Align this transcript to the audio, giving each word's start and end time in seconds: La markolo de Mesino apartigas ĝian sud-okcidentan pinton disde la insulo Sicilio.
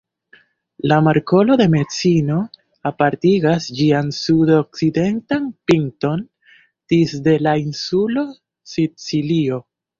La 0.91 0.95
markolo 1.07 1.57
de 1.61 1.67
Mesino 1.73 2.37
apartigas 2.91 3.69
ĝian 3.81 4.11
sud-okcidentan 4.21 5.47
pinton 5.73 6.27
disde 6.95 7.39
la 7.49 7.57
insulo 7.69 8.29
Sicilio. 8.77 9.65